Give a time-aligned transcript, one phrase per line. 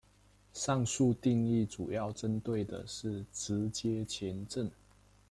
[0.51, 4.71] 上述定义主要针对的是直接前震。